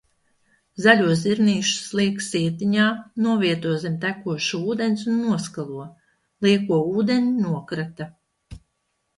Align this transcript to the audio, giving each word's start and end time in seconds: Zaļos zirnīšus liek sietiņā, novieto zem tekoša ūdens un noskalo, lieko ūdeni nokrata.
Zaļos 0.83 1.19
zirnīšus 1.25 1.91
liek 1.99 2.23
sietiņā, 2.27 2.87
novieto 3.27 3.73
zem 3.83 3.99
tekoša 4.07 4.63
ūdens 4.71 5.05
un 5.13 5.21
noskalo, 5.27 5.87
lieko 6.47 6.81
ūdeni 6.99 7.37
nokrata. 7.47 8.11